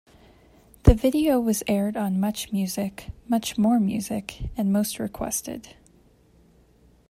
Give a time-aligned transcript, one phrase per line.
[0.85, 5.75] The video was aired on MuchMusic, MuchMoreMusic and Most Requested.